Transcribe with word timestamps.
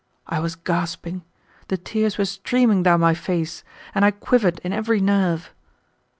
I 0.25 0.39
was 0.39 0.55
gasping. 0.55 1.21
The 1.67 1.77
tears 1.77 2.17
were 2.17 2.25
streaming 2.25 2.81
down 2.81 3.01
my 3.01 3.13
face, 3.13 3.63
and 3.93 4.03
I 4.03 4.09
quivered 4.09 4.57
in 4.63 4.73
every 4.73 4.99
nerve. 4.99 5.53